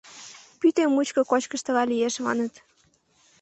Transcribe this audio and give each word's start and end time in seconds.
Пӱтӧ 0.59 0.83
мучко 0.93 1.21
кочкыш 1.31 1.61
тыгай 1.65 1.85
лиеш,— 1.91 2.15
маныт. 2.25 2.53